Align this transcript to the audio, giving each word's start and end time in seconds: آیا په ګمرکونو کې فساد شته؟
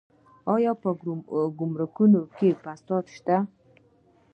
آیا 0.55 0.71
په 0.81 0.89
ګمرکونو 1.59 2.21
کې 2.37 2.49
فساد 2.61 3.05
شته؟ 3.15 3.37